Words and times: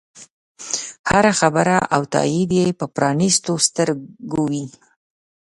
هره 1.09 1.33
خبره 1.39 1.77
او 1.95 2.01
تایید 2.13 2.49
یې 2.59 2.67
په 2.79 2.85
پرانیستو 2.95 3.53
سترګو 3.67 4.41
وي. 4.51 4.65